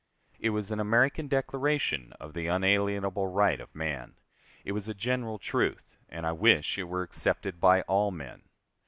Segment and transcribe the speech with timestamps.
[0.39, 4.15] It was an American declaration of the unalienable right of man;
[4.65, 8.41] it was a general truth, and I wish it were accepted by all men.